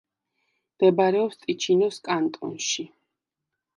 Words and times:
მდებარეობს 0.75 1.39
ტიჩინოს 1.43 2.03
კანტონში. 2.09 2.89